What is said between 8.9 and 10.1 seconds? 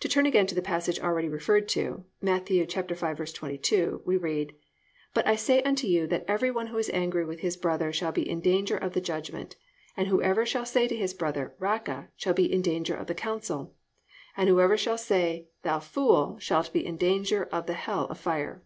the judgment; and